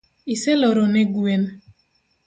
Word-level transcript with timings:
Iseloro 0.33 0.85
ne 0.93 1.03
gwen? 1.13 1.43